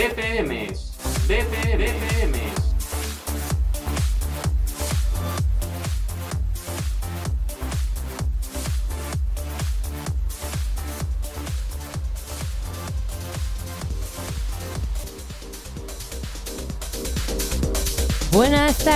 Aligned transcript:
DPMs, 0.00 0.96
DPM, 1.28 2.29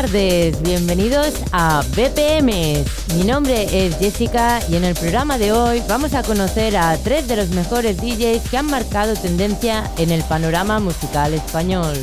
tardes, 0.05 0.61
bienvenidos 0.61 1.33
a 1.53 1.83
BPM. 1.97 2.85
Mi 3.17 3.25
nombre 3.25 3.87
es 3.87 3.97
Jessica 3.97 4.61
y 4.69 4.77
en 4.77 4.85
el 4.85 4.95
programa 4.95 5.39
de 5.39 5.53
hoy 5.53 5.83
vamos 5.89 6.13
a 6.13 6.23
conocer 6.23 6.77
a 6.77 6.99
tres 6.99 7.27
de 7.27 7.37
los 7.37 7.49
mejores 7.51 7.97
DJs 7.97 8.51
que 8.51 8.59
han 8.59 8.67
marcado 8.67 9.15
tendencia 9.15 9.91
en 9.97 10.11
el 10.11 10.23
panorama 10.25 10.79
musical 10.79 11.33
español. 11.33 11.97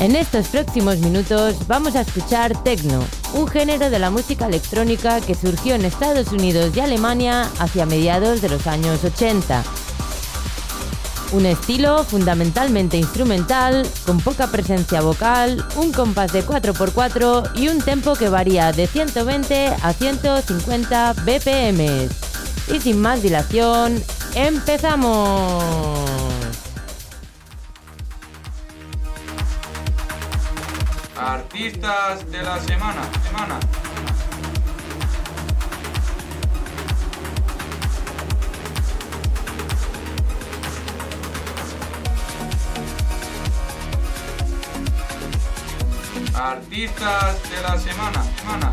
En 0.00 0.16
estos 0.16 0.48
próximos 0.48 0.98
minutos 0.98 1.56
vamos 1.66 1.94
a 1.94 2.02
escuchar 2.02 2.62
techno, 2.62 3.04
un 3.34 3.48
género 3.48 3.90
de 3.90 3.98
la 3.98 4.10
música 4.10 4.46
electrónica 4.46 5.20
que 5.20 5.34
surgió 5.34 5.74
en 5.74 5.84
Estados 5.84 6.28
Unidos 6.28 6.74
y 6.74 6.80
Alemania 6.80 7.50
hacia 7.58 7.84
mediados 7.84 8.40
de 8.40 8.48
los 8.48 8.66
años 8.66 9.04
80 9.04 9.62
un 11.32 11.46
estilo 11.46 12.04
fundamentalmente 12.04 12.96
instrumental, 12.96 13.86
con 14.06 14.20
poca 14.20 14.48
presencia 14.48 15.00
vocal, 15.00 15.64
un 15.76 15.92
compás 15.92 16.32
de 16.32 16.44
4x4 16.44 17.50
y 17.56 17.68
un 17.68 17.80
tempo 17.80 18.14
que 18.14 18.28
varía 18.28 18.72
de 18.72 18.86
120 18.86 19.76
a 19.82 19.92
150 19.92 21.12
BPM. 21.24 22.08
Y 22.72 22.80
sin 22.80 23.00
más 23.00 23.22
dilación, 23.22 24.02
¡empezamos! 24.34 25.64
Artistas 31.16 32.30
de 32.30 32.42
la 32.42 32.60
semana, 32.60 33.02
semana. 33.26 33.58
Artistas 46.38 47.36
de 47.50 47.62
la 47.62 47.76
semana, 47.76 48.22
semana. 48.38 48.72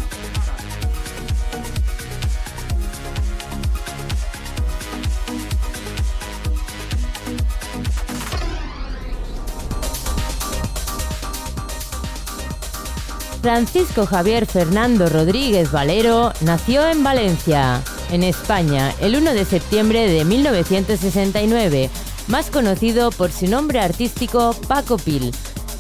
Francisco 13.42 14.06
Javier 14.06 14.46
Fernando 14.46 15.10
Rodríguez 15.10 15.72
Valero 15.72 16.34
nació 16.42 16.88
en 16.88 17.04
Valencia, 17.04 17.82
en 18.12 18.22
España, 18.22 18.94
el 19.02 19.16
1 19.16 19.34
de 19.34 19.44
septiembre 19.44 20.08
de 20.08 20.24
1969, 20.24 21.90
más 22.28 22.52
conocido 22.52 23.10
por 23.10 23.32
su 23.32 23.48
nombre 23.48 23.80
artístico 23.80 24.56
Paco 24.68 24.98
Pil. 24.98 25.32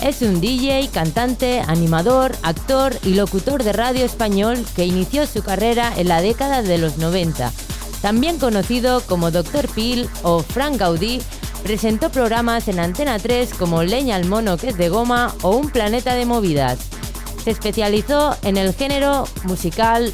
Es 0.05 0.21
un 0.21 0.39
DJ, 0.39 0.89
cantante, 0.93 1.61
animador, 1.65 2.35
actor 2.43 2.95
y 3.03 3.15
locutor 3.15 3.63
de 3.63 3.73
radio 3.73 4.05
español 4.05 4.63
que 4.75 4.85
inició 4.85 5.25
su 5.25 5.41
carrera 5.41 5.91
en 5.97 6.07
la 6.09 6.21
década 6.21 6.61
de 6.61 6.77
los 6.77 6.97
90. 6.97 7.51
También 8.03 8.37
conocido 8.37 9.01
como 9.01 9.31
Dr. 9.31 9.67
Pil 9.67 10.07
o 10.21 10.43
Frank 10.43 10.77
Gaudí, 10.77 11.23
presentó 11.63 12.11
programas 12.11 12.67
en 12.67 12.79
Antena 12.79 13.17
3 13.17 13.55
como 13.55 13.81
Leña 13.81 14.15
al 14.15 14.25
mono 14.25 14.57
que 14.57 14.69
es 14.69 14.77
de 14.77 14.89
goma 14.89 15.33
o 15.41 15.55
Un 15.55 15.71
planeta 15.71 16.13
de 16.13 16.27
movidas. 16.27 16.77
Se 17.43 17.49
especializó 17.49 18.37
en 18.43 18.57
el 18.57 18.75
género 18.75 19.27
musical 19.45 20.13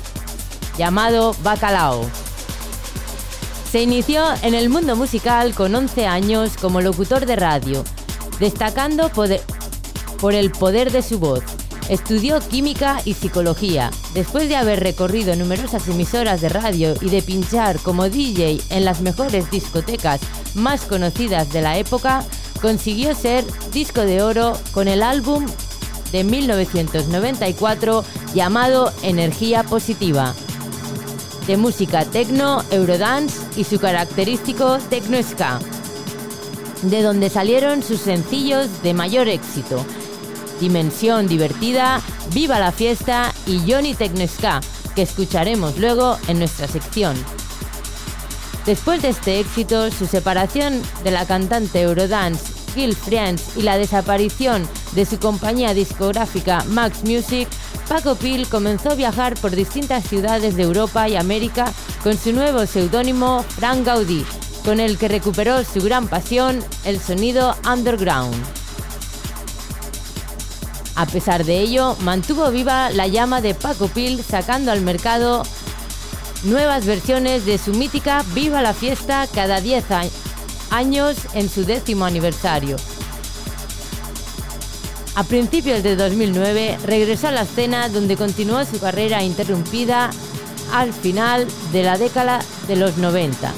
llamado 0.78 1.36
bacalao. 1.44 2.06
Se 3.70 3.82
inició 3.82 4.24
en 4.42 4.54
el 4.54 4.70
mundo 4.70 4.96
musical 4.96 5.54
con 5.54 5.76
11 5.76 6.08
años 6.08 6.52
como 6.62 6.80
locutor 6.80 7.26
de 7.26 7.36
radio, 7.36 7.84
destacando 8.40 9.10
poder- 9.10 9.44
por 10.22 10.36
el 10.36 10.52
poder 10.52 10.92
de 10.92 11.02
su 11.02 11.20
voz. 11.20 11.44
Estudió 11.90 12.40
química 12.40 13.02
y 13.04 13.16
psicología. 13.16 13.92
Después 14.14 14.48
de 14.48 14.56
haber 14.56 14.80
recorrido 14.80 15.36
numerosas 15.36 15.88
emisoras 15.88 16.40
de 16.40 16.48
radio 16.48 16.94
y 17.02 17.10
de 17.10 17.22
pinchar 17.22 17.80
como 17.80 18.08
DJ 18.08 18.62
en 18.70 18.86
las 18.86 19.02
mejores 19.02 19.50
discotecas 19.52 20.22
más 20.54 20.84
conocidas 20.84 21.52
de 21.52 21.62
la 21.62 21.78
época, 21.78 22.24
consiguió 22.62 23.16
ser 23.16 23.44
disco 23.74 24.02
de 24.02 24.22
oro 24.22 24.58
con 24.72 24.88
el 24.88 25.02
álbum 25.02 25.46
de 26.12 26.24
1994 26.24 28.06
llamado 28.36 28.94
Energía 29.02 29.64
Positiva. 29.64 30.36
De 31.48 31.58
música 31.58 32.06
techno, 32.06 32.64
eurodance 32.70 33.40
y 33.58 33.64
su 33.64 33.80
característico 33.80 34.78
techno 34.90 35.22
ska 35.24 35.60
de 36.84 37.02
donde 37.02 37.30
salieron 37.30 37.84
sus 37.84 38.02
sencillos 38.02 38.82
de 38.82 38.94
mayor 38.94 39.28
éxito. 39.28 39.86
Dimensión 40.62 41.28
divertida, 41.28 42.00
Viva 42.34 42.60
la 42.60 42.72
fiesta 42.72 43.34
y 43.46 43.70
Johnny 43.70 43.96
Tecnesca, 43.96 44.62
que 44.96 45.02
escucharemos 45.02 45.78
luego 45.78 46.18
en 46.30 46.40
nuestra 46.40 46.68
sección. 46.68 47.18
Después 48.66 49.02
de 49.02 49.10
este 49.10 49.40
éxito, 49.40 49.90
su 49.92 50.06
separación 50.06 50.82
de 51.04 51.12
la 51.12 51.26
cantante 51.26 51.82
Eurodance 51.82 52.54
Gil 52.76 52.96
Friends 52.96 53.58
y 53.58 53.64
la 53.64 53.78
desaparición 53.78 54.68
de 54.94 55.06
su 55.06 55.20
compañía 55.20 55.74
discográfica 55.74 56.64
Max 56.68 57.04
Music, 57.04 57.48
Paco 57.90 58.16
Pil 58.16 58.48
comenzó 58.48 58.92
a 58.92 58.96
viajar 58.96 59.36
por 59.36 59.56
distintas 59.56 60.08
ciudades 60.08 60.56
de 60.56 60.64
Europa 60.64 61.10
y 61.10 61.16
América 61.16 61.74
con 62.04 62.18
su 62.18 62.32
nuevo 62.34 62.66
seudónimo 62.66 63.44
Frank 63.44 63.86
Gaudí, 63.86 64.24
con 64.64 64.80
el 64.80 64.98
que 64.98 65.08
recuperó 65.08 65.64
su 65.64 65.82
gran 65.82 66.08
pasión, 66.08 66.64
el 66.86 67.00
sonido 67.00 67.56
underground. 67.70 68.61
A 70.96 71.06
pesar 71.06 71.46
de 71.46 71.60
ello, 71.60 71.96
mantuvo 72.02 72.52
viva 72.52 72.90
la 72.90 73.08
llama 73.08 73.42
de 73.42 73.56
Paco 73.56 73.88
Pil 73.88 74.24
sacando 74.24 74.72
al 74.72 74.82
mercado 74.82 75.44
nuevas 76.44 76.86
versiones 76.86 77.46
de 77.46 77.58
su 77.58 77.72
mítica 77.72 78.26
Viva 78.34 78.62
la 78.62 78.74
Fiesta 78.74 79.28
cada 79.34 79.62
10 79.62 79.86
años 80.72 81.18
en 81.34 81.50
su 81.50 81.66
décimo 81.66 82.06
aniversario. 82.06 82.78
A 85.16 85.24
principios 85.24 85.84
de 85.84 85.96
2009 85.96 86.78
regresó 86.86 87.28
a 87.28 87.32
la 87.32 87.42
escena 87.42 87.90
donde 87.90 88.16
continuó 88.16 88.64
su 88.66 88.80
carrera 88.80 89.24
interrumpida 89.24 90.10
al 90.74 90.94
final 90.94 91.48
de 91.72 91.84
la 91.84 91.98
década 91.98 92.40
de 92.68 92.78
los 92.78 92.98
90. 92.98 93.54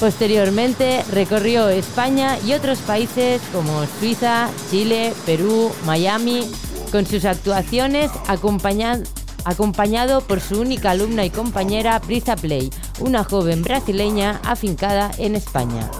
Posteriormente 0.00 1.02
recorrió 1.10 1.68
España 1.68 2.38
y 2.46 2.52
otros 2.52 2.78
países 2.80 3.40
como 3.52 3.86
Suiza, 3.98 4.50
Chile, 4.70 5.14
Perú, 5.24 5.72
Miami, 5.86 6.42
con 6.92 7.06
sus 7.06 7.24
actuaciones 7.24 8.10
acompañado 8.28 10.20
por 10.20 10.40
su 10.40 10.60
única 10.60 10.90
alumna 10.90 11.24
y 11.24 11.30
compañera 11.30 11.98
Prisa 12.00 12.36
Play, 12.36 12.70
una 13.00 13.24
joven 13.24 13.62
brasileña 13.62 14.38
afincada 14.44 15.10
en 15.16 15.34
España. 15.34 15.90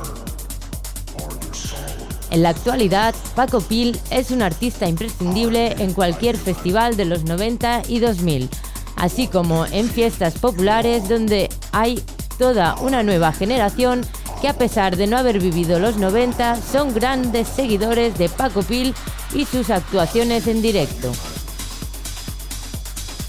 En 2.30 2.42
la 2.42 2.50
actualidad, 2.50 3.14
Paco 3.34 3.62
Pil 3.62 3.98
es 4.10 4.30
un 4.30 4.42
artista 4.42 4.86
imprescindible 4.86 5.72
en 5.78 5.94
cualquier 5.94 6.36
festival 6.36 6.98
de 6.98 7.06
los 7.06 7.24
90 7.24 7.84
y 7.88 8.00
2000, 8.00 8.50
así 8.96 9.26
como 9.26 9.64
en 9.64 9.88
fiestas 9.88 10.38
populares 10.38 11.08
donde 11.08 11.48
hay 11.72 12.02
toda 12.38 12.76
una 12.76 13.02
nueva 13.02 13.32
generación 13.32 14.04
que 14.40 14.48
a 14.48 14.54
pesar 14.54 14.96
de 14.96 15.06
no 15.06 15.16
haber 15.16 15.40
vivido 15.40 15.78
los 15.78 15.96
90 15.96 16.56
son 16.60 16.94
grandes 16.94 17.48
seguidores 17.48 18.18
de 18.18 18.28
Paco 18.28 18.62
Pil 18.62 18.94
y 19.34 19.44
sus 19.44 19.70
actuaciones 19.70 20.46
en 20.46 20.62
directo. 20.62 21.12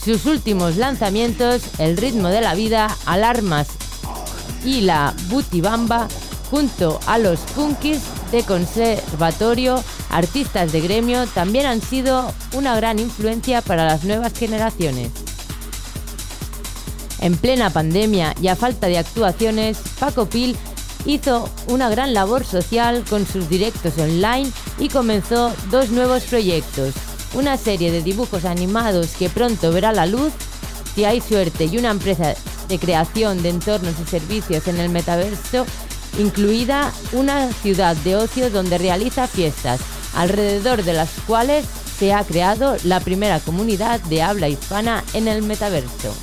Sus 0.03 0.25
últimos 0.25 0.77
lanzamientos, 0.77 1.61
El 1.79 1.97
ritmo 1.97 2.29
de 2.29 2.41
la 2.41 2.55
vida, 2.55 2.95
Alarmas 3.05 3.67
y 4.63 4.81
la 4.81 5.13
Butibamba, 5.27 6.07
junto 6.49 6.99
a 7.07 7.17
los 7.17 7.39
punkis 7.39 7.99
de 8.31 8.43
conservatorio, 8.43 9.83
artistas 10.09 10.71
de 10.71 10.81
gremio, 10.81 11.27
también 11.27 11.65
han 11.65 11.81
sido 11.81 12.33
una 12.53 12.75
gran 12.75 12.99
influencia 12.99 13.61
para 13.61 13.85
las 13.85 14.03
nuevas 14.05 14.33
generaciones. 14.33 15.26
En 17.19 17.35
plena 17.37 17.69
pandemia 17.69 18.35
y 18.41 18.47
a 18.47 18.55
falta 18.55 18.87
de 18.87 18.97
actuaciones, 18.97 19.77
Paco 19.99 20.27
Pil 20.27 20.55
hizo 21.05 21.49
una 21.67 21.89
gran 21.89 22.13
labor 22.13 22.45
social 22.45 23.03
con 23.09 23.25
sus 23.25 23.49
directos 23.49 23.97
online 23.97 24.51
y 24.77 24.89
comenzó 24.89 25.53
dos 25.71 25.89
nuevos 25.89 26.23
proyectos. 26.23 26.93
Una 27.33 27.57
serie 27.57 27.91
de 27.91 28.01
dibujos 28.01 28.45
animados 28.45 29.11
que 29.17 29.29
pronto 29.29 29.71
verá 29.71 29.91
la 29.93 30.05
luz, 30.05 30.31
si 30.95 31.05
hay 31.05 31.21
suerte, 31.21 31.65
y 31.65 31.77
una 31.77 31.91
empresa 31.91 32.35
de 32.67 32.79
creación 32.79 33.41
de 33.41 33.49
entornos 33.49 33.95
y 34.01 34.09
servicios 34.09 34.67
en 34.67 34.79
el 34.79 34.89
metaverso 34.89 35.65
incluida 36.19 36.91
una 37.13 37.51
ciudad 37.51 37.95
de 37.97 38.15
ocio 38.15 38.49
donde 38.49 38.77
realiza 38.77 39.27
fiestas, 39.27 39.79
alrededor 40.15 40.83
de 40.83 40.93
las 40.93 41.09
cuales 41.27 41.65
se 41.97 42.13
ha 42.13 42.23
creado 42.23 42.77
la 42.83 42.99
primera 42.99 43.39
comunidad 43.39 43.99
de 44.01 44.21
habla 44.21 44.49
hispana 44.49 45.03
en 45.13 45.27
el 45.27 45.41
metaverso. 45.43 46.15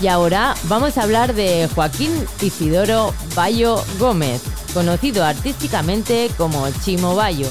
Y 0.00 0.06
ahora 0.08 0.54
vamos 0.64 0.96
a 0.96 1.02
hablar 1.02 1.34
de 1.34 1.68
Joaquín 1.74 2.12
Isidoro 2.40 3.12
Bayo 3.34 3.82
Gómez, 3.98 4.42
conocido 4.72 5.24
artísticamente 5.24 6.30
como 6.38 6.66
Chimo 6.82 7.14
Bayo. 7.14 7.48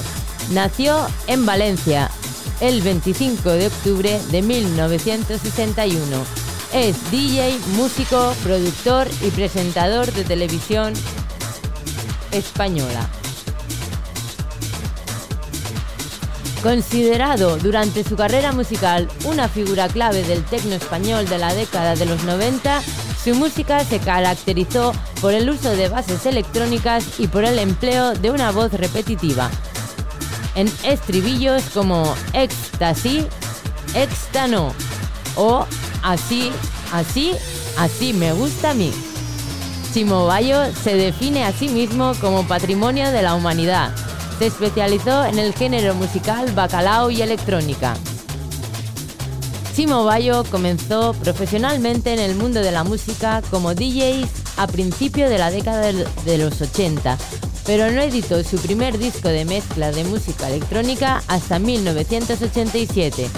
Nació 0.50 1.06
en 1.28 1.46
Valencia 1.46 2.10
el 2.60 2.82
25 2.82 3.48
de 3.50 3.66
octubre 3.68 4.20
de 4.30 4.42
1961. 4.42 6.24
Es 6.72 7.10
DJ, 7.10 7.58
músico, 7.76 8.34
productor 8.42 9.08
y 9.22 9.30
presentador 9.30 10.12
de 10.12 10.24
televisión 10.24 10.94
española. 12.32 13.08
Considerado 16.66 17.58
durante 17.58 18.02
su 18.02 18.16
carrera 18.16 18.50
musical 18.50 19.06
una 19.24 19.48
figura 19.48 19.86
clave 19.86 20.24
del 20.24 20.42
tecno 20.42 20.74
español 20.74 21.28
de 21.28 21.38
la 21.38 21.54
década 21.54 21.94
de 21.94 22.06
los 22.06 22.24
90, 22.24 22.82
su 23.22 23.36
música 23.36 23.84
se 23.84 24.00
caracterizó 24.00 24.92
por 25.20 25.32
el 25.32 25.48
uso 25.48 25.76
de 25.76 25.88
bases 25.88 26.26
electrónicas 26.26 27.20
y 27.20 27.28
por 27.28 27.44
el 27.44 27.60
empleo 27.60 28.14
de 28.14 28.32
una 28.32 28.50
voz 28.50 28.72
repetitiva, 28.72 29.48
en 30.56 30.66
estribillos 30.82 31.62
como 31.72 32.12
Ecstasy, 32.32 33.24
Extano 33.94 34.74
o 35.36 35.64
Así, 36.02 36.50
así, 36.92 37.30
así 37.78 38.12
me 38.12 38.32
gusta 38.32 38.70
a 38.70 38.74
mí. 38.74 38.92
Chimo 39.94 40.26
Bayo 40.26 40.64
se 40.74 40.96
define 40.96 41.44
a 41.44 41.52
sí 41.52 41.68
mismo 41.68 42.12
como 42.20 42.44
patrimonio 42.48 43.12
de 43.12 43.22
la 43.22 43.36
humanidad. 43.36 44.05
Se 44.38 44.46
especializó 44.46 45.24
en 45.24 45.38
el 45.38 45.54
género 45.54 45.94
musical 45.94 46.52
bacalao 46.52 47.10
y 47.10 47.22
electrónica. 47.22 47.94
Chimo 49.74 50.04
Bayo 50.04 50.44
comenzó 50.44 51.14
profesionalmente 51.14 52.12
en 52.12 52.18
el 52.18 52.34
mundo 52.34 52.60
de 52.60 52.72
la 52.72 52.84
música 52.84 53.42
como 53.50 53.74
DJ 53.74 54.26
a 54.56 54.66
principios 54.66 55.30
de 55.30 55.38
la 55.38 55.50
década 55.50 55.92
de 55.92 56.38
los 56.38 56.60
80, 56.60 57.16
pero 57.64 57.90
no 57.90 58.00
editó 58.00 58.42
su 58.42 58.58
primer 58.58 58.98
disco 58.98 59.28
de 59.28 59.44
mezcla 59.44 59.90
de 59.90 60.04
música 60.04 60.48
electrónica 60.48 61.22
hasta 61.28 61.58
1987. 61.58 63.28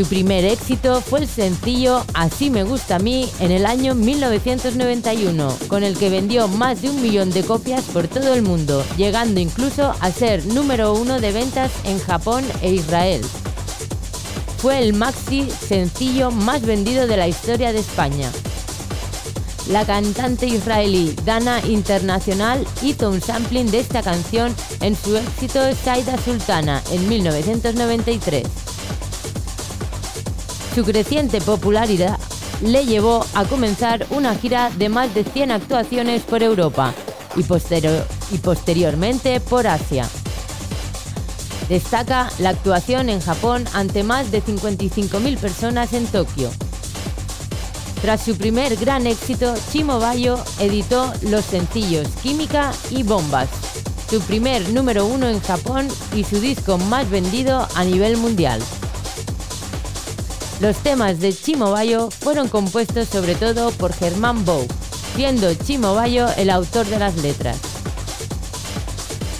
Su 0.00 0.06
primer 0.06 0.46
éxito 0.46 1.02
fue 1.02 1.20
el 1.20 1.28
sencillo 1.28 2.06
Así 2.14 2.48
me 2.48 2.64
gusta 2.64 2.96
a 2.96 2.98
mí 2.98 3.28
en 3.38 3.52
el 3.52 3.66
año 3.66 3.94
1991, 3.94 5.58
con 5.68 5.82
el 5.82 5.98
que 5.98 6.08
vendió 6.08 6.48
más 6.48 6.80
de 6.80 6.88
un 6.88 7.02
millón 7.02 7.28
de 7.28 7.42
copias 7.42 7.84
por 7.84 8.08
todo 8.08 8.32
el 8.32 8.40
mundo, 8.40 8.82
llegando 8.96 9.40
incluso 9.40 9.94
a 10.00 10.10
ser 10.10 10.46
número 10.46 10.94
uno 10.94 11.20
de 11.20 11.32
ventas 11.32 11.70
en 11.84 11.98
Japón 11.98 12.42
e 12.62 12.72
Israel. 12.72 13.20
Fue 14.56 14.78
el 14.78 14.94
maxi 14.94 15.50
sencillo 15.50 16.30
más 16.30 16.62
vendido 16.62 17.06
de 17.06 17.18
la 17.18 17.28
historia 17.28 17.70
de 17.74 17.80
España. 17.80 18.32
La 19.68 19.84
cantante 19.84 20.46
israelí 20.46 21.14
Dana 21.26 21.60
Internacional 21.66 22.66
hizo 22.80 23.10
un 23.10 23.20
sampling 23.20 23.70
de 23.70 23.80
esta 23.80 24.02
canción 24.02 24.56
en 24.80 24.96
su 24.96 25.14
éxito 25.14 25.60
Saida 25.84 26.16
Sultana 26.16 26.82
en 26.90 27.06
1993. 27.06 28.69
Su 30.74 30.84
creciente 30.84 31.40
popularidad 31.40 32.18
le 32.62 32.84
llevó 32.86 33.24
a 33.34 33.44
comenzar 33.44 34.06
una 34.10 34.34
gira 34.34 34.70
de 34.76 34.88
más 34.88 35.12
de 35.14 35.24
100 35.24 35.50
actuaciones 35.50 36.22
por 36.22 36.42
Europa 36.42 36.94
y, 37.36 37.40
y 38.34 38.38
posteriormente 38.38 39.40
por 39.40 39.66
Asia. 39.66 40.08
Destaca 41.68 42.28
la 42.38 42.50
actuación 42.50 43.08
en 43.08 43.20
Japón 43.20 43.64
ante 43.74 44.02
más 44.02 44.30
de 44.30 44.42
55.000 44.42 45.38
personas 45.38 45.92
en 45.92 46.06
Tokio. 46.06 46.50
Tras 48.02 48.22
su 48.22 48.36
primer 48.36 48.76
gran 48.76 49.06
éxito, 49.06 49.54
Chimo 49.70 49.98
Bayo 49.98 50.38
editó 50.58 51.12
los 51.22 51.44
sencillos 51.44 52.08
Química 52.22 52.72
y 52.90 53.02
Bombas, 53.02 53.48
su 54.08 54.20
primer 54.22 54.68
número 54.70 55.04
uno 55.04 55.28
en 55.28 55.40
Japón 55.40 55.86
y 56.14 56.24
su 56.24 56.40
disco 56.40 56.78
más 56.78 57.10
vendido 57.10 57.68
a 57.74 57.84
nivel 57.84 58.16
mundial. 58.16 58.60
Los 60.60 60.76
temas 60.76 61.20
de 61.20 61.32
Chimo 61.32 61.70
Bayo 61.70 62.10
fueron 62.10 62.48
compuestos 62.48 63.08
sobre 63.08 63.34
todo 63.34 63.70
por 63.70 63.94
Germán 63.94 64.44
Bou, 64.44 64.66
siendo 65.16 65.54
Chimo 65.54 65.94
Bayo 65.94 66.28
el 66.36 66.50
autor 66.50 66.84
de 66.84 66.98
las 66.98 67.16
letras. 67.16 67.56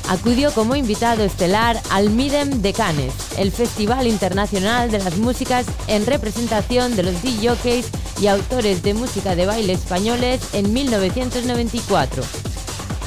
Acudió 0.08 0.50
como 0.52 0.76
invitado 0.76 1.22
estelar 1.22 1.78
al 1.90 2.08
Midem 2.08 2.62
de 2.62 2.72
Cannes, 2.72 3.12
el 3.36 3.52
Festival 3.52 4.06
Internacional 4.06 4.90
de 4.90 4.98
las 4.98 5.18
Músicas 5.18 5.66
en 5.88 6.06
representación 6.06 6.96
de 6.96 7.02
los 7.02 7.22
DJs 7.22 8.22
y 8.22 8.26
autores 8.26 8.82
de 8.82 8.94
música 8.94 9.36
de 9.36 9.44
baile 9.44 9.74
españoles 9.74 10.40
en 10.54 10.72
1994, 10.72 12.24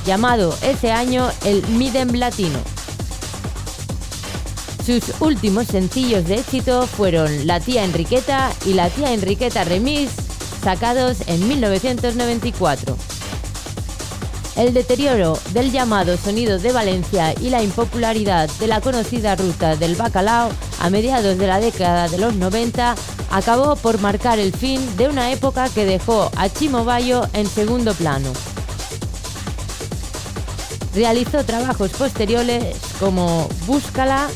llamado 0.05 0.55
ese 0.61 0.91
año 0.91 1.31
el 1.45 1.67
Midem 1.69 2.13
Latino. 2.13 2.72
Sus 4.85 5.21
últimos 5.21 5.67
sencillos 5.67 6.27
de 6.27 6.35
éxito 6.35 6.85
fueron 6.87 7.47
La 7.47 7.61
tía 7.61 7.85
Enriqueta 7.85 8.51
y 8.65 8.73
La 8.73 8.89
tía 8.89 9.13
Enriqueta 9.13 9.63
Remix 9.63 10.11
sacados 10.61 11.17
en 11.27 11.47
1994. 11.47 12.97
El 14.57 14.73
deterioro 14.73 15.39
del 15.53 15.71
llamado 15.71 16.17
sonido 16.17 16.59
de 16.59 16.73
Valencia 16.73 17.33
y 17.39 17.49
la 17.49 17.63
impopularidad 17.63 18.49
de 18.59 18.67
la 18.67 18.81
conocida 18.81 19.35
ruta 19.35 19.77
del 19.77 19.95
bacalao 19.95 20.49
a 20.79 20.89
mediados 20.89 21.37
de 21.37 21.47
la 21.47 21.61
década 21.61 22.09
de 22.09 22.17
los 22.17 22.35
90 22.35 22.95
acabó 23.31 23.77
por 23.77 24.01
marcar 24.01 24.37
el 24.37 24.53
fin 24.53 24.81
de 24.97 25.07
una 25.07 25.31
época 25.31 25.69
que 25.69 25.85
dejó 25.85 26.29
a 26.35 26.49
Chimo 26.49 26.83
Bayo 26.83 27.25
en 27.31 27.47
segundo 27.47 27.93
plano. 27.93 28.31
Realizó 30.93 31.43
trabajos 31.43 31.91
posteriores 31.91 32.77
como 32.99 33.49
Búscala, 33.65 34.27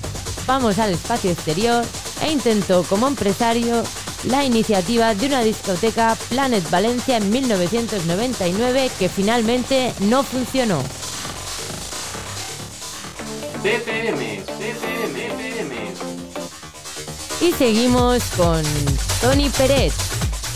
Vamos 0.47 0.79
al 0.79 0.93
espacio 0.93 1.29
exterior 1.29 1.83
e 2.23 2.31
intentó 2.31 2.83
como 2.83 3.07
empresario 3.07 3.83
la 4.23 4.45
iniciativa 4.45 5.13
de 5.13 5.27
una 5.27 5.41
discoteca 5.41 6.17
Planet 6.29 6.67
Valencia 6.69 7.17
en 7.17 7.29
1999 7.29 8.89
que 8.97 9.09
finalmente 9.09 9.93
no 9.99 10.23
funcionó. 10.23 10.81
Y 17.41 17.51
seguimos 17.51 18.23
con 18.37 18.63
Tony 19.21 19.49
Peret, 19.49 19.93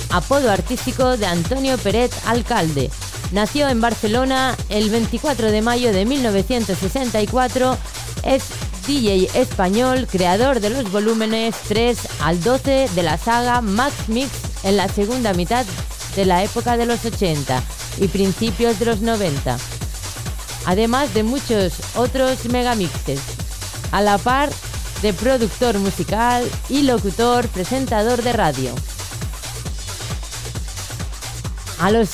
apodo 0.09 0.51
artístico 0.51 1.17
de 1.17 1.25
Antonio 1.25 1.77
Peret 1.77 2.13
Alcalde. 2.25 2.89
Nació 3.31 3.67
en 3.67 3.81
Barcelona 3.81 4.55
el 4.69 4.89
24 4.89 5.51
de 5.51 5.61
mayo 5.61 5.91
de 5.91 6.05
1964. 6.05 7.77
Es 8.23 8.43
DJ 8.87 9.29
español, 9.35 10.07
creador 10.09 10.59
de 10.59 10.69
los 10.69 10.91
volúmenes 10.91 11.55
3 11.67 11.97
al 12.21 12.41
12 12.41 12.89
de 12.93 13.03
la 13.03 13.17
saga 13.17 13.61
Max 13.61 13.93
Mix 14.07 14.29
en 14.63 14.77
la 14.77 14.87
segunda 14.87 15.33
mitad 15.33 15.65
de 16.15 16.25
la 16.25 16.43
época 16.43 16.77
de 16.77 16.85
los 16.85 17.05
80 17.05 17.61
y 17.99 18.07
principios 18.07 18.79
de 18.79 18.85
los 18.85 19.01
90. 19.01 19.57
Además 20.65 21.13
de 21.13 21.23
muchos 21.23 21.73
otros 21.95 22.45
megamixes. 22.45 23.19
A 23.91 24.01
la 24.01 24.17
par 24.17 24.49
de 25.01 25.13
productor 25.13 25.77
musical 25.79 26.47
y 26.69 26.83
locutor 26.83 27.47
presentador 27.49 28.21
de 28.21 28.33
radio. 28.33 28.73
A 31.79 31.91
los 31.91 32.09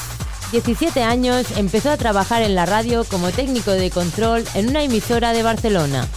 17 0.51 1.03
años 1.03 1.45
empezó 1.57 1.91
a 1.91 1.97
trabajar 1.97 2.41
en 2.41 2.55
la 2.55 2.65
radio 2.65 3.03
como 3.03 3.31
técnico 3.31 3.71
de 3.71 3.91
control 3.91 4.45
en 4.53 4.69
una 4.69 4.83
emisora 4.83 5.33
de 5.33 5.43
Barcelona. 5.43 6.07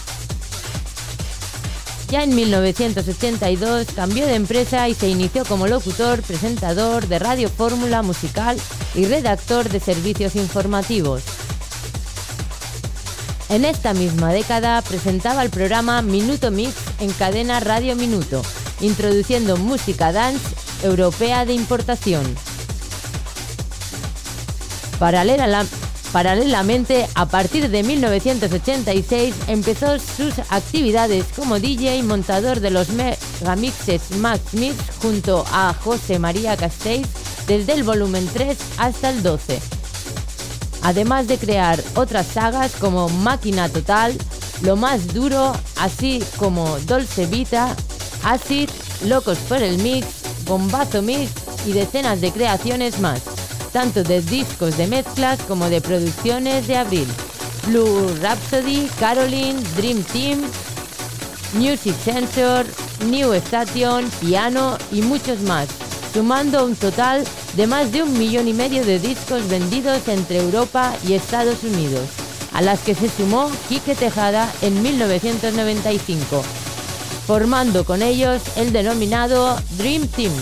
Ya 2.10 2.24
en 2.24 2.34
1982 2.34 3.86
cambió 3.94 4.26
de 4.26 4.34
empresa 4.34 4.88
y 4.88 4.94
se 4.94 5.08
inició 5.08 5.44
como 5.44 5.68
locutor, 5.68 6.22
presentador 6.22 7.06
de 7.06 7.20
radio 7.20 7.48
fórmula 7.48 8.02
musical 8.02 8.56
y 8.96 9.04
redactor 9.04 9.68
de 9.68 9.78
servicios 9.78 10.34
informativos. 10.34 11.22
En 13.48 13.64
esta 13.64 13.94
misma 13.94 14.32
década 14.32 14.82
presentaba 14.82 15.42
el 15.44 15.50
programa 15.50 16.02
Minuto 16.02 16.50
Mix 16.50 16.72
en 16.98 17.12
cadena 17.12 17.60
Radio 17.60 17.94
Minuto, 17.94 18.42
introduciendo 18.80 19.56
música 19.56 20.10
dance 20.10 20.44
europea 20.82 21.44
de 21.44 21.54
importación. 21.54 22.24
Paralela- 24.98 25.66
paralelamente, 26.12 27.08
a 27.14 27.26
partir 27.26 27.70
de 27.70 27.82
1986 27.82 29.34
empezó 29.48 29.98
sus 29.98 30.38
actividades 30.50 31.26
como 31.36 31.58
DJ 31.58 32.02
montador 32.02 32.60
de 32.60 32.70
los 32.70 32.88
megamixes 32.90 34.10
Max 34.18 34.52
Mix 34.52 34.76
junto 35.00 35.44
a 35.52 35.74
José 35.74 36.18
María 36.18 36.56
Castells 36.56 37.08
desde 37.46 37.72
el 37.72 37.84
volumen 37.84 38.28
3 38.32 38.56
hasta 38.78 39.10
el 39.10 39.22
12 39.22 39.60
además 40.82 41.28
de 41.28 41.38
crear 41.38 41.82
otras 41.94 42.26
sagas 42.26 42.72
como 42.72 43.08
Máquina 43.08 43.68
Total, 43.68 44.16
Lo 44.62 44.76
Más 44.76 45.12
Duro, 45.12 45.52
así 45.76 46.22
como 46.36 46.78
Dolce 46.80 47.26
Vita, 47.26 47.76
Acid, 48.24 48.70
Locos 49.06 49.38
por 49.48 49.62
el 49.62 49.78
Mix, 49.78 50.06
Bombazo 50.46 51.02
Mix 51.02 51.30
y 51.66 51.72
decenas 51.72 52.20
de 52.20 52.32
creaciones 52.32 52.98
más, 53.00 53.22
tanto 53.72 54.02
de 54.02 54.20
discos 54.22 54.76
de 54.76 54.86
mezclas 54.86 55.40
como 55.48 55.68
de 55.68 55.80
producciones 55.80 56.66
de 56.66 56.76
abril. 56.76 57.06
Blue 57.66 58.14
Rhapsody, 58.20 58.88
Caroline, 58.98 59.60
Dream 59.76 60.02
Team, 60.04 60.40
Music 61.54 61.94
Sensor, 62.04 62.66
New 63.06 63.32
Station, 63.34 64.10
Piano 64.20 64.78
y 64.92 65.02
muchos 65.02 65.40
más, 65.40 65.68
sumando 66.12 66.64
un 66.64 66.76
total 66.76 67.24
de 67.56 67.66
más 67.66 67.92
de 67.92 68.02
un 68.02 68.18
millón 68.18 68.48
y 68.48 68.52
medio 68.52 68.84
de 68.84 68.98
discos 68.98 69.48
vendidos 69.48 70.06
entre 70.08 70.38
Europa 70.38 70.94
y 71.06 71.14
Estados 71.14 71.62
Unidos, 71.64 72.08
a 72.52 72.62
las 72.62 72.80
que 72.80 72.94
se 72.94 73.08
sumó 73.08 73.50
Quique 73.68 73.94
Tejada 73.94 74.50
en 74.62 74.82
1995, 74.82 76.42
formando 77.26 77.84
con 77.84 78.02
ellos 78.02 78.42
el 78.56 78.72
denominado 78.72 79.56
Dream 79.76 80.06
Team. 80.08 80.32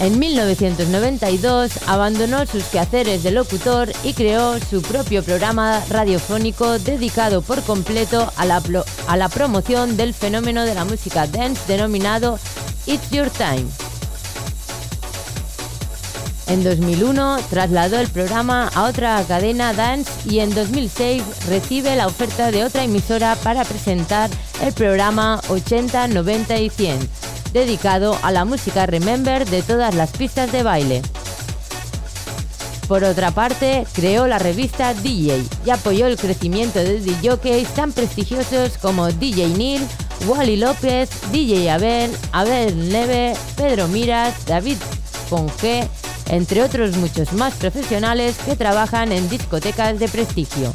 En 0.00 0.16
1992 0.20 1.72
abandonó 1.86 2.46
sus 2.46 2.62
quehaceres 2.64 3.24
de 3.24 3.32
locutor 3.32 3.90
y 4.04 4.12
creó 4.14 4.58
su 4.60 4.80
propio 4.80 5.24
programa 5.24 5.82
radiofónico 5.90 6.78
dedicado 6.78 7.42
por 7.42 7.62
completo 7.62 8.32
a 8.36 8.44
la, 8.44 8.62
a 9.08 9.16
la 9.16 9.28
promoción 9.28 9.96
del 9.96 10.14
fenómeno 10.14 10.64
de 10.64 10.74
la 10.74 10.84
música 10.84 11.26
dance 11.26 11.62
denominado 11.66 12.38
It's 12.86 13.10
Your 13.10 13.28
Time. 13.30 13.66
En 16.48 16.64
2001 16.64 17.40
trasladó 17.50 17.98
el 17.98 18.08
programa 18.08 18.70
a 18.74 18.84
otra 18.84 19.22
cadena 19.28 19.74
dance 19.74 20.10
y 20.24 20.38
en 20.38 20.54
2006 20.54 21.22
recibe 21.46 21.94
la 21.94 22.06
oferta 22.06 22.50
de 22.50 22.64
otra 22.64 22.84
emisora 22.84 23.36
para 23.42 23.64
presentar 23.64 24.30
el 24.62 24.72
programa 24.72 25.42
80, 25.48 26.08
90 26.08 26.58
y 26.58 26.70
100, 26.70 26.98
dedicado 27.52 28.18
a 28.22 28.30
la 28.32 28.44
música 28.44 28.86
Remember 28.86 29.48
de 29.48 29.62
todas 29.62 29.94
las 29.94 30.10
pistas 30.10 30.50
de 30.52 30.62
baile. 30.62 31.02
Por 32.88 33.04
otra 33.04 33.30
parte, 33.30 33.86
creó 33.92 34.26
la 34.26 34.38
revista 34.38 34.94
DJ 34.94 35.44
y 35.66 35.70
apoyó 35.70 36.06
el 36.06 36.16
crecimiento 36.16 36.78
de 36.78 37.00
DJs 37.00 37.74
tan 37.74 37.92
prestigiosos 37.92 38.78
como 38.78 39.08
DJ 39.08 39.48
Neil, 39.48 39.86
Wally 40.26 40.56
López, 40.56 41.10
DJ 41.30 41.70
Abel, 41.70 42.10
Abel 42.32 42.88
Neve, 42.88 43.34
Pedro 43.56 43.88
Miras, 43.88 44.46
David 44.46 44.78
Ponge, 45.28 45.86
entre 46.30 46.62
otros 46.62 46.96
muchos 46.96 47.34
más 47.34 47.52
profesionales 47.54 48.36
que 48.46 48.56
trabajan 48.56 49.12
en 49.12 49.28
discotecas 49.28 49.98
de 49.98 50.08
prestigio. 50.08 50.72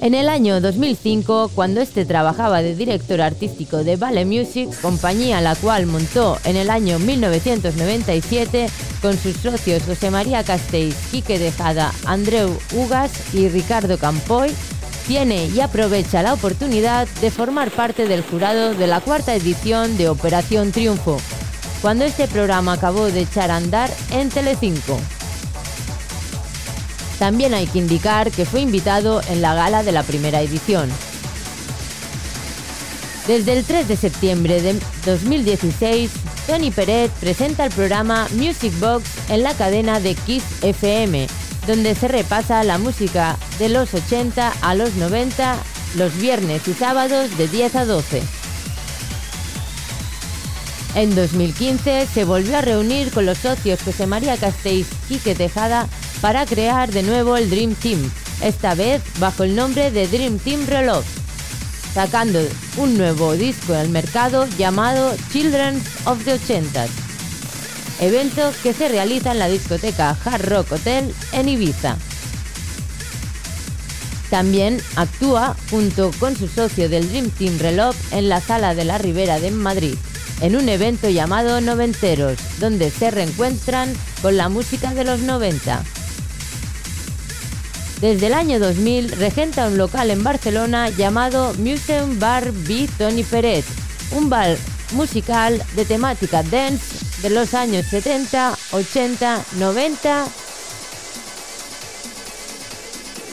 En 0.00 0.14
el 0.14 0.28
año 0.28 0.60
2005, 0.60 1.50
cuando 1.54 1.80
este 1.80 2.04
trabajaba 2.04 2.60
de 2.60 2.74
director 2.74 3.20
artístico 3.20 3.82
de 3.82 3.96
Vale 3.96 4.24
Music, 4.24 4.68
compañía 4.82 5.40
la 5.40 5.54
cual 5.54 5.86
montó 5.86 6.38
en 6.44 6.56
el 6.56 6.70
año 6.70 6.98
1997 6.98 8.68
con 9.00 9.16
sus 9.16 9.36
socios 9.36 9.82
José 9.84 10.10
María 10.10 10.44
Castells, 10.44 10.96
Quique 11.10 11.38
Dejada, 11.38 11.92
Andreu 12.04 12.56
Ugas 12.74 13.34
y 13.34 13.48
Ricardo 13.48 13.96
Campoy, 13.96 14.52
tiene 15.06 15.46
y 15.46 15.60
aprovecha 15.60 16.22
la 16.22 16.34
oportunidad 16.34 17.08
de 17.20 17.30
formar 17.30 17.70
parte 17.70 18.06
del 18.06 18.22
jurado 18.22 18.74
de 18.74 18.86
la 18.86 19.00
cuarta 19.00 19.34
edición 19.34 19.96
de 19.96 20.08
Operación 20.08 20.72
Triunfo, 20.72 21.18
cuando 21.80 22.04
este 22.04 22.28
programa 22.28 22.74
acabó 22.74 23.06
de 23.06 23.20
echar 23.20 23.50
a 23.50 23.56
andar 23.56 23.90
en 24.10 24.28
Telecinco. 24.28 24.98
También 27.18 27.54
hay 27.54 27.66
que 27.66 27.78
indicar 27.78 28.30
que 28.30 28.44
fue 28.44 28.60
invitado 28.60 29.22
en 29.28 29.40
la 29.40 29.54
gala 29.54 29.82
de 29.82 29.92
la 29.92 30.02
primera 30.02 30.40
edición. 30.40 30.90
Desde 33.26 33.54
el 33.54 33.64
3 33.64 33.88
de 33.88 33.96
septiembre 33.96 34.62
de 34.62 34.78
2016, 35.04 36.10
Tony 36.46 36.70
Peret 36.70 37.10
presenta 37.12 37.64
el 37.64 37.72
programa 37.72 38.28
Music 38.32 38.72
Box 38.78 39.04
en 39.30 39.42
la 39.42 39.54
cadena 39.54 39.98
de 39.98 40.14
Kiss 40.14 40.44
FM, 40.62 41.26
donde 41.66 41.94
se 41.96 42.06
repasa 42.06 42.62
la 42.62 42.78
música 42.78 43.36
de 43.58 43.68
los 43.68 43.94
80 43.94 44.52
a 44.60 44.74
los 44.74 44.94
90 44.94 45.56
los 45.96 46.16
viernes 46.18 46.68
y 46.68 46.74
sábados 46.74 47.36
de 47.36 47.48
10 47.48 47.74
a 47.74 47.84
12. 47.84 48.22
En 50.94 51.14
2015 51.14 52.06
se 52.06 52.24
volvió 52.24 52.56
a 52.56 52.62
reunir 52.62 53.10
con 53.10 53.26
los 53.26 53.38
socios 53.38 53.82
José 53.82 54.06
María 54.06 54.36
Castells 54.36 54.86
Quique 55.08 55.34
Tejada 55.34 55.88
para 56.20 56.46
crear 56.46 56.90
de 56.90 57.02
nuevo 57.02 57.36
el 57.36 57.50
Dream 57.50 57.74
Team, 57.74 58.10
esta 58.40 58.74
vez 58.74 59.02
bajo 59.18 59.44
el 59.44 59.54
nombre 59.54 59.90
de 59.90 60.08
Dream 60.08 60.38
Team 60.38 60.66
Reload, 60.66 61.04
sacando 61.94 62.40
un 62.76 62.96
nuevo 62.96 63.34
disco 63.34 63.74
al 63.74 63.88
mercado 63.88 64.46
llamado 64.58 65.14
Children 65.32 65.82
of 66.04 66.24
the 66.24 66.34
80s, 66.34 66.88
evento 68.00 68.52
que 68.62 68.72
se 68.72 68.88
realiza 68.88 69.32
en 69.32 69.38
la 69.38 69.48
discoteca 69.48 70.16
Hard 70.24 70.48
Rock 70.48 70.72
Hotel 70.72 71.14
en 71.32 71.48
Ibiza. 71.48 71.96
También 74.30 74.82
actúa 74.96 75.56
junto 75.70 76.10
con 76.18 76.36
su 76.36 76.48
socio 76.48 76.88
del 76.88 77.08
Dream 77.08 77.30
Team 77.30 77.58
Reloj 77.58 77.94
en 78.10 78.28
la 78.28 78.40
Sala 78.40 78.74
de 78.74 78.84
la 78.84 78.98
Ribera 78.98 79.38
de 79.38 79.52
Madrid, 79.52 79.94
en 80.40 80.56
un 80.56 80.68
evento 80.68 81.08
llamado 81.08 81.60
Noventeros, 81.60 82.36
donde 82.58 82.90
se 82.90 83.10
reencuentran 83.10 83.92
con 84.22 84.36
la 84.36 84.48
música 84.48 84.92
de 84.94 85.04
los 85.04 85.20
90. 85.20 85.82
Desde 88.00 88.26
el 88.26 88.34
año 88.34 88.58
2000 88.58 89.12
regenta 89.12 89.66
un 89.66 89.78
local 89.78 90.10
en 90.10 90.22
Barcelona 90.22 90.90
llamado 90.90 91.54
Museum 91.54 92.18
Bar 92.18 92.52
B. 92.52 92.88
Tony 92.98 93.24
Peret, 93.24 93.64
un 94.12 94.28
bar 94.28 94.56
musical 94.92 95.62
de 95.74 95.84
temática 95.84 96.42
dance 96.42 96.96
de 97.22 97.30
los 97.30 97.54
años 97.54 97.86
70, 97.86 98.56
80, 98.72 99.44
90 99.58 100.26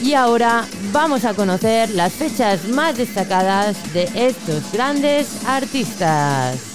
y 0.01 0.15
ahora 0.15 0.65
vamos 0.91 1.24
a 1.24 1.34
conocer 1.34 1.89
las 1.91 2.13
fechas 2.13 2.65
más 2.67 2.98
destacadas 2.98 3.77
de 3.93 4.10
estos 4.15 4.72
grandes 4.72 5.27
artistas. 5.46 6.73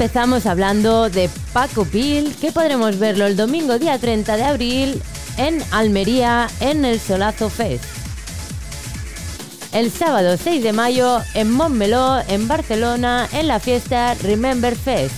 Empezamos 0.00 0.46
hablando 0.46 1.10
de 1.10 1.28
Paco 1.52 1.84
Pil, 1.84 2.34
que 2.40 2.52
podremos 2.52 2.98
verlo 2.98 3.26
el 3.26 3.36
domingo 3.36 3.78
día 3.78 3.98
30 3.98 4.38
de 4.38 4.44
abril 4.44 5.02
en 5.36 5.62
Almería 5.72 6.48
en 6.60 6.86
el 6.86 6.98
Solazo 6.98 7.50
Fest. 7.50 7.84
El 9.74 9.90
sábado 9.90 10.38
6 10.42 10.62
de 10.62 10.72
mayo 10.72 11.18
en 11.34 11.52
Montmeló, 11.52 12.18
en 12.28 12.48
Barcelona, 12.48 13.28
en 13.32 13.46
la 13.46 13.60
fiesta 13.60 14.14
Remember 14.14 14.74
Fest. 14.74 15.14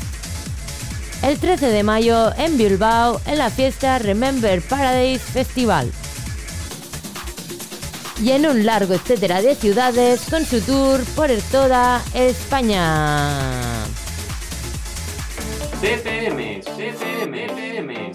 El 1.23 1.39
13 1.39 1.69
de 1.69 1.85
mayo 1.85 2.33
en 2.37 2.59
Bilbao, 2.59 3.21
en 3.27 3.39
la 3.39 3.51
fiesta 3.51 4.01
Remember 4.01 4.61
Paradise 4.63 5.23
Festival. 5.23 5.93
Y 8.21 8.33
en 8.33 8.47
un 8.47 8.67
largo 8.67 8.95
etcétera 8.95 9.43
de 9.43 9.55
ciudades 9.55 10.23
con 10.29 10.45
su 10.45 10.61
tour 10.61 11.05
por 11.15 11.31
toda 11.53 12.03
España. 12.15 13.82
CTM, 15.83 16.61
CTM. 16.61 18.13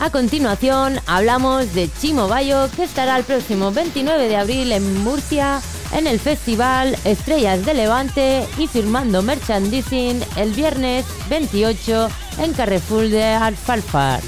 A 0.00 0.10
continuación 0.10 0.98
hablamos 1.06 1.72
de 1.72 1.88
Chimo 2.00 2.26
Bayo 2.26 2.68
que 2.74 2.82
estará 2.82 3.16
el 3.16 3.22
próximo 3.22 3.70
29 3.70 4.26
de 4.26 4.36
abril 4.36 4.72
en 4.72 5.04
Murcia 5.04 5.60
en 5.92 6.08
el 6.08 6.18
festival 6.18 6.96
Estrellas 7.04 7.64
de 7.64 7.74
Levante 7.74 8.44
y 8.58 8.66
firmando 8.66 9.22
merchandising 9.22 10.20
el 10.36 10.50
viernes 10.50 11.06
28 11.30 12.08
en 12.42 12.54
Carrefour 12.54 13.08
de 13.08 13.22
Alfalfar. 13.22 14.20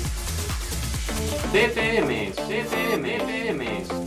CTM, 1.51 2.31
CTM. 2.47 4.00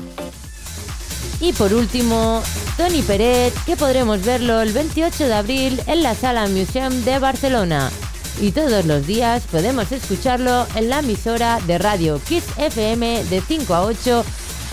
Y 1.44 1.52
por 1.52 1.74
último, 1.74 2.42
Tony 2.78 3.02
Peret, 3.02 3.54
que 3.66 3.76
podremos 3.76 4.22
verlo 4.24 4.62
el 4.62 4.72
28 4.72 5.26
de 5.26 5.34
abril 5.34 5.82
en 5.88 6.02
la 6.02 6.16
Sala 6.16 6.48
Museum 6.48 6.94
de 7.04 7.20
Barcelona. 7.20 7.92
Y 8.40 8.54
todos 8.54 8.86
los 8.86 9.06
días 9.06 9.44
podemos 9.52 9.92
escucharlo 9.92 10.66
en 10.76 10.88
la 10.90 11.00
emisora 11.00 11.60
de 11.68 11.78
radio 11.80 12.22
Kiss 12.30 12.46
FM 12.56 13.26
de 13.26 13.42
5 13.42 13.74
a 13.76 13.84
8 13.84 14.24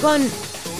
con 0.00 0.22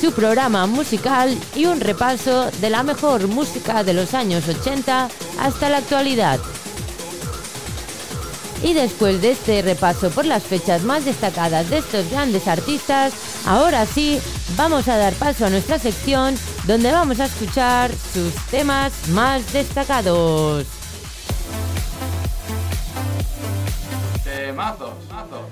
su 0.00 0.12
programa 0.12 0.68
musical 0.68 1.36
y 1.56 1.64
un 1.64 1.80
repaso 1.80 2.52
de 2.60 2.70
la 2.70 2.84
mejor 2.84 3.26
música 3.26 3.82
de 3.82 3.94
los 3.94 4.14
años 4.14 4.46
80 4.46 5.08
hasta 5.40 5.70
la 5.70 5.78
actualidad. 5.78 6.38
Y 8.62 8.74
después 8.74 9.20
de 9.22 9.32
este 9.32 9.60
repaso 9.62 10.10
por 10.10 10.24
las 10.24 10.44
fechas 10.44 10.84
más 10.84 11.04
destacadas 11.04 11.68
de 11.68 11.78
estos 11.78 12.08
grandes 12.10 12.46
artistas, 12.46 13.12
ahora 13.44 13.86
sí 13.86 14.20
vamos 14.60 14.86
a 14.88 14.98
dar 14.98 15.14
paso 15.14 15.46
a 15.46 15.48
nuestra 15.48 15.78
sección 15.78 16.36
donde 16.66 16.92
vamos 16.92 17.18
a 17.18 17.24
escuchar 17.24 17.90
sus 18.12 18.34
temas 18.50 18.92
más 19.08 19.54
destacados. 19.54 20.66
Temazos. 24.22 24.92
mazos. 25.08 25.46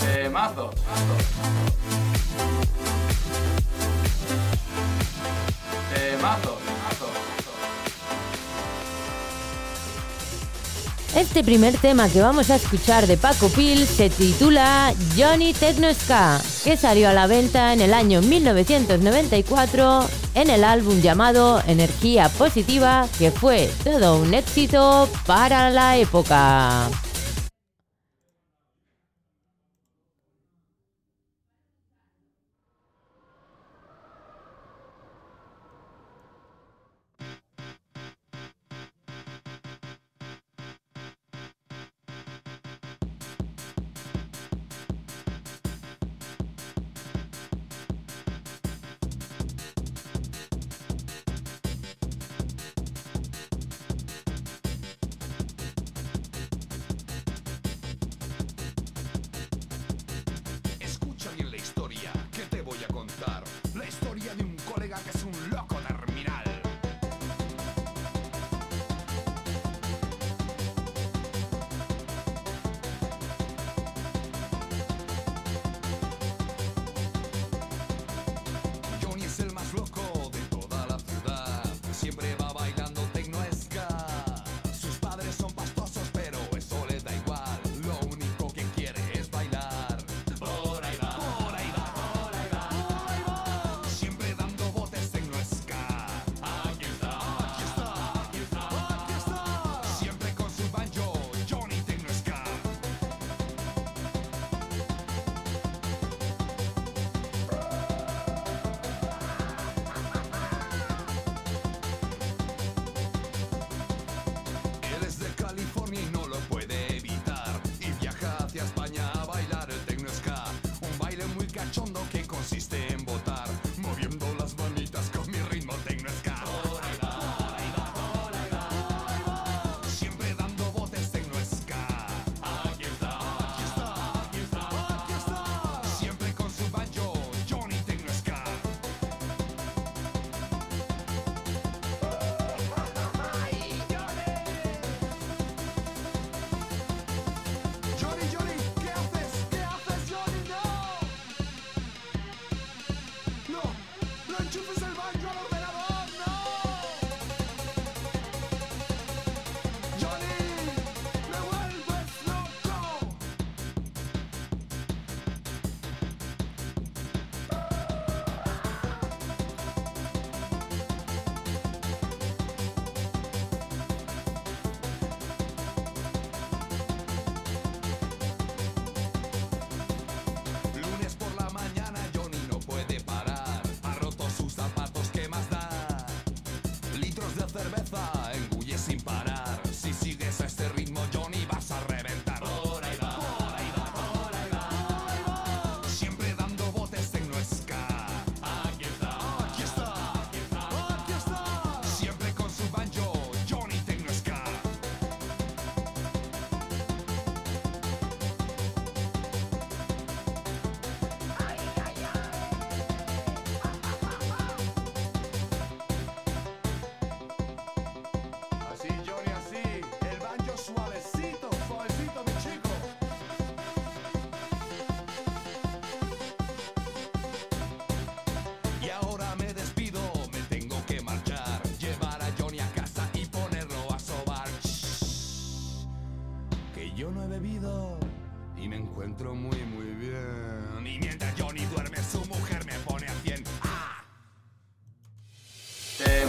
Temazos. 0.00 0.74
Temazos. 0.74 1.87
Este 11.16 11.42
primer 11.42 11.76
tema 11.78 12.08
que 12.08 12.20
vamos 12.20 12.50
a 12.50 12.56
escuchar 12.56 13.06
de 13.06 13.16
Paco 13.16 13.48
Pil 13.48 13.86
se 13.86 14.10
titula 14.10 14.92
Johnny 15.16 15.52
Techno 15.52 15.92
Ska, 15.92 16.40
que 16.62 16.76
salió 16.76 17.08
a 17.08 17.12
la 17.12 17.26
venta 17.26 17.72
en 17.72 17.80
el 17.80 17.92
año 17.92 18.20
1994 18.22 20.06
en 20.34 20.50
el 20.50 20.64
álbum 20.64 21.00
llamado 21.00 21.60
Energía 21.66 22.28
Positiva, 22.28 23.08
que 23.18 23.32
fue 23.32 23.70
todo 23.82 24.18
un 24.18 24.34
éxito 24.34 25.08
para 25.26 25.70
la 25.70 25.96
época. 25.96 26.88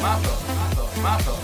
Mazo, 0.10 1.02
mazo. 1.04 1.36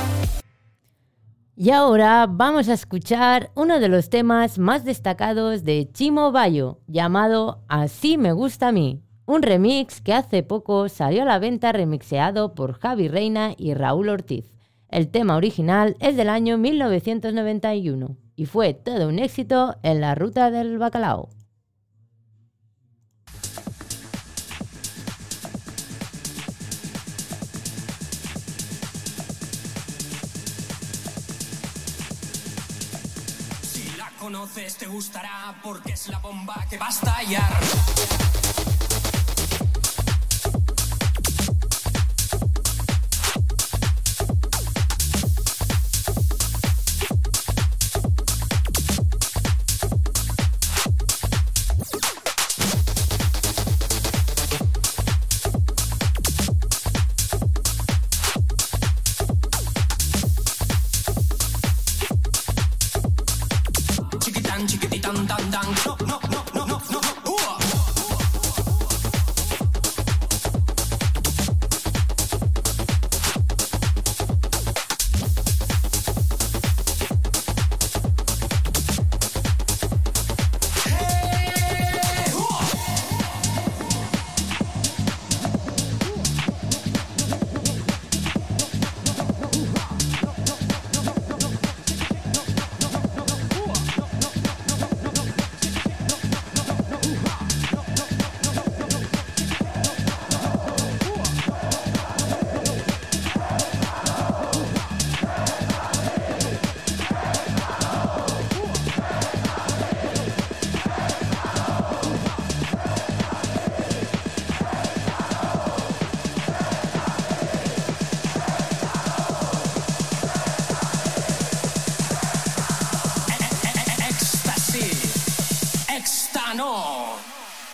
Y 1.55 1.69
ahora 1.69 2.25
vamos 2.27 2.67
a 2.67 2.73
escuchar 2.73 3.51
uno 3.53 3.79
de 3.79 3.89
los 3.89 4.09
temas 4.09 4.57
más 4.57 4.83
destacados 4.83 5.63
de 5.63 5.87
Chimo 5.93 6.31
Bayo, 6.31 6.79
llamado 6.87 7.63
Así 7.67 8.17
me 8.17 8.31
gusta 8.31 8.69
a 8.69 8.71
mí, 8.71 9.03
un 9.27 9.43
remix 9.43 10.01
que 10.01 10.15
hace 10.15 10.41
poco 10.41 10.89
salió 10.89 11.21
a 11.21 11.25
la 11.25 11.37
venta 11.37 11.73
remixeado 11.73 12.55
por 12.55 12.79
Javi 12.79 13.07
Reina 13.07 13.53
y 13.55 13.75
Raúl 13.75 14.09
Ortiz. 14.09 14.51
El 14.89 15.09
tema 15.09 15.35
original 15.35 15.95
es 15.99 16.17
del 16.17 16.29
año 16.29 16.57
1991 16.57 18.17
y 18.35 18.45
fue 18.45 18.73
todo 18.73 19.09
un 19.09 19.19
éxito 19.19 19.75
en 19.83 20.01
la 20.01 20.15
ruta 20.15 20.49
del 20.49 20.79
bacalao. 20.79 21.29
Conoces 34.45 34.75
te 34.75 34.85
gustará 34.85 35.55
porque 35.63 35.93
es 35.93 36.07
la 36.07 36.19
bomba 36.19 36.65
que 36.69 36.77
va 36.77 36.85
a 36.85 36.89
estallar. 36.89 38.74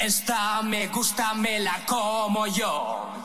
Esta 0.02 0.62
me 0.64 0.88
gusta, 0.88 1.34
me 1.36 1.60
la 1.60 1.86
como 1.86 2.48
yo. 2.48 3.21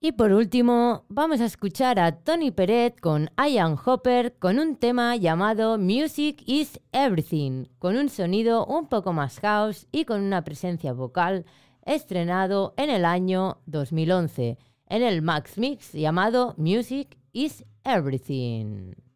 Y 0.00 0.12
por 0.12 0.32
último, 0.32 1.04
vamos 1.08 1.40
a 1.40 1.44
escuchar 1.44 1.98
a 1.98 2.12
Tony 2.12 2.52
Peret 2.52 3.00
con 3.00 3.30
Ian 3.36 3.76
Hopper 3.84 4.38
con 4.38 4.58
un 4.58 4.76
tema 4.76 5.16
llamado 5.16 5.76
Music 5.76 6.42
is 6.46 6.80
Everything, 6.92 7.66
con 7.78 7.96
un 7.96 8.08
sonido 8.08 8.64
un 8.64 8.88
poco 8.88 9.12
más 9.12 9.40
house 9.40 9.88
y 9.90 10.04
con 10.04 10.22
una 10.22 10.44
presencia 10.44 10.92
vocal 10.92 11.46
estrenado 11.84 12.74
en 12.76 12.90
el 12.90 13.04
año 13.04 13.58
2011 13.66 14.56
en 14.86 15.02
el 15.02 15.20
Max 15.22 15.58
Mix 15.58 15.92
llamado 15.92 16.54
Music 16.56 17.18
is 17.32 17.64
Everything. 17.84 19.07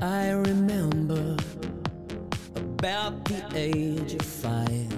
I 0.00 0.30
remember 0.30 1.36
about 2.54 3.24
the 3.24 3.42
age 3.54 4.14
of 4.14 4.22
five. 4.22 4.96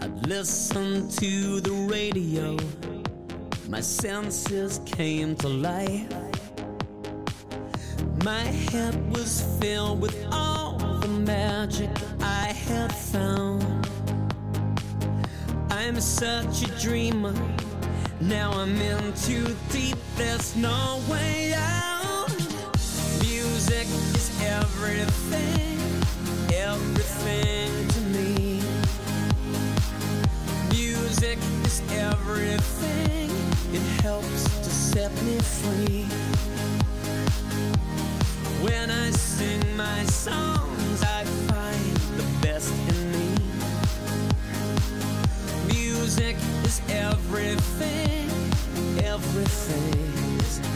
I'd 0.00 0.26
listen 0.26 1.10
to 1.10 1.60
the 1.60 1.72
radio, 1.72 2.56
my 3.68 3.82
senses 3.82 4.80
came 4.86 5.36
to 5.36 5.48
life. 5.48 6.08
My 8.24 8.40
head 8.40 8.94
was 9.14 9.58
filled 9.60 10.00
with 10.00 10.16
all 10.32 10.78
the 10.78 11.08
magic 11.08 11.90
I 12.20 12.46
had 12.46 12.90
found. 12.90 13.86
I'm 15.70 16.00
such 16.00 16.62
a 16.62 16.80
dreamer. 16.80 17.34
Now 18.18 18.50
I'm 18.52 18.80
in 18.80 19.12
too 19.12 19.54
deep, 19.70 19.98
there's 20.16 20.56
no 20.56 21.02
way 21.10 21.52
out. 21.52 21.67
Everything, 25.08 25.78
everything 26.54 27.88
to 27.88 28.00
me. 28.00 28.60
Music 30.70 31.38
is 31.64 31.80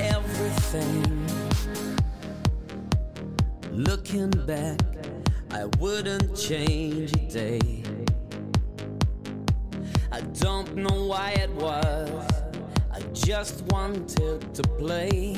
everything, 0.00 1.26
Looking 3.88 4.30
back, 4.46 4.80
I 5.50 5.64
wouldn't 5.80 6.36
change 6.36 7.12
a 7.14 7.26
day. 7.28 7.82
I 10.12 10.20
don't 10.38 10.76
know 10.76 11.06
why 11.06 11.30
it 11.30 11.50
was. 11.50 12.30
I 12.92 13.00
just 13.12 13.62
wanted 13.72 14.54
to 14.54 14.62
play. 14.78 15.34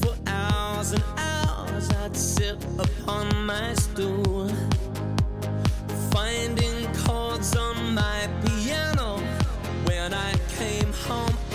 For 0.00 0.16
hours 0.26 0.90
and 0.92 1.04
hours, 1.16 1.90
I'd 1.90 2.16
sit 2.16 2.56
upon 2.76 3.46
my 3.46 3.72
stool, 3.74 4.50
finding 6.10 6.92
chords 7.04 7.54
on 7.56 7.94
my 7.94 8.28
piano 8.44 9.18
when 9.84 10.12
I 10.12 10.34
came 10.58 10.92
home 10.92 11.45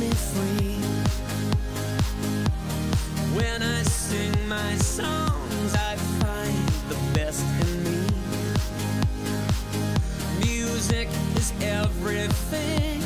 me 0.00 0.10
free. 0.10 0.76
When 3.36 3.62
I 3.62 3.82
sing 3.82 4.48
my 4.48 4.74
songs, 4.76 5.74
I 5.74 5.96
find 6.20 6.68
the 6.88 6.96
best 7.12 7.44
in 7.60 7.84
me. 7.84 8.00
Music 10.40 11.08
is 11.36 11.52
everything, 11.60 13.02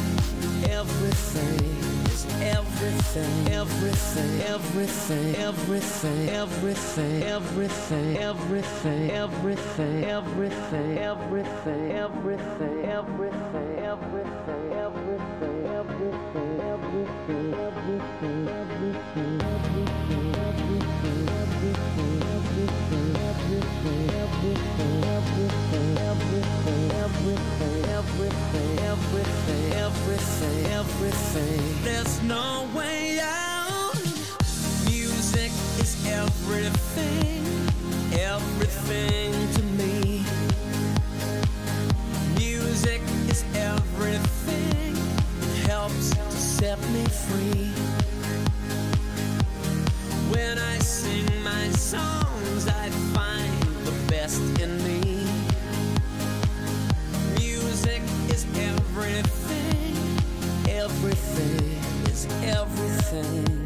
everything 0.71 1.75
is 2.13 2.25
everything, 2.43 3.49
everything, 3.53 4.41
everything, 4.53 5.35
everything, 5.41 6.31
everything, 6.31 7.27
everything, 7.33 8.17
everything, 8.21 9.19
everything, 9.21 10.05
everything, 10.05 10.99
everything, 10.99 11.91
everything, 11.93 12.85
everything, 12.85 13.79
everything, 13.79 14.73
everything, 14.73 15.54
everything, 17.05 18.49
everything, 18.49 19.41
everything. 19.41 19.55
There's 31.83 32.23
no 32.23 32.54
free. 47.29 47.73
When 50.33 50.59
I 50.59 50.79
sing 50.79 51.27
my 51.43 51.69
songs, 51.71 52.67
I 52.67 52.91
find 53.15 53.63
the 53.87 53.95
best 54.11 54.41
in 54.61 54.77
me. 54.85 55.27
Music 57.39 58.03
is 58.29 58.45
everything, 58.57 59.97
everything 60.69 61.79
is 62.11 62.27
everything. 62.43 63.64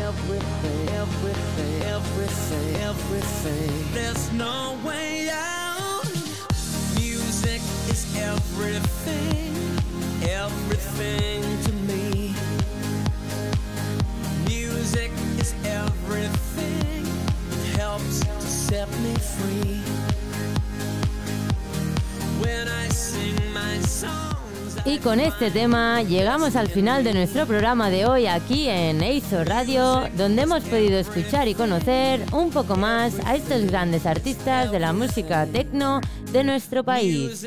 everything, 0.00 0.88
everything, 1.82 2.76
everything, 2.76 3.79
No 4.32 4.78
way 4.84 5.28
out. 5.28 6.04
Music 6.94 7.60
is 7.88 8.06
everything, 8.16 9.52
everything 10.22 11.42
to 11.64 11.72
me. 11.72 12.32
Music 14.46 15.10
is 15.38 15.52
everything, 15.64 17.06
it 17.50 17.76
helps 17.76 18.20
to 18.20 18.40
set 18.40 18.88
me 19.00 19.14
free. 19.16 19.82
When 22.40 22.68
I 22.68 22.86
sing 22.88 23.52
my 23.52 23.80
songs. 23.80 24.29
Y 24.84 24.98
con 24.98 25.20
este 25.20 25.50
tema 25.50 26.02
llegamos 26.02 26.56
al 26.56 26.68
final 26.68 27.04
de 27.04 27.12
nuestro 27.12 27.46
programa 27.46 27.90
de 27.90 28.06
hoy 28.06 28.26
aquí 28.26 28.68
en 28.68 29.02
EISO 29.02 29.44
Radio, 29.44 30.08
donde 30.16 30.42
hemos 30.42 30.64
podido 30.64 30.98
escuchar 30.98 31.48
y 31.48 31.54
conocer 31.54 32.24
un 32.32 32.50
poco 32.50 32.76
más 32.76 33.14
a 33.26 33.36
estos 33.36 33.66
grandes 33.66 34.06
artistas 34.06 34.72
de 34.72 34.80
la 34.80 34.92
música 34.92 35.46
techno 35.46 36.00
de 36.32 36.44
nuestro 36.44 36.82
país. 36.82 37.46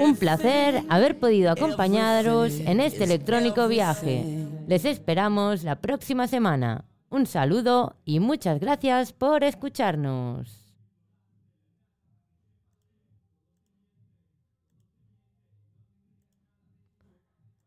Un 0.00 0.16
placer 0.16 0.82
haber 0.88 1.18
podido 1.18 1.50
acompañaros 1.52 2.54
en 2.60 2.80
este 2.80 3.04
electrónico 3.04 3.68
viaje. 3.68 4.46
Les 4.66 4.84
esperamos 4.84 5.62
la 5.62 5.76
próxima 5.76 6.26
semana. 6.26 6.84
Un 7.08 7.26
saludo 7.26 7.96
y 8.04 8.20
muchas 8.20 8.58
gracias 8.58 9.12
por 9.12 9.44
escucharnos. 9.44 10.69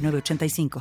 8985. 0.00 0.70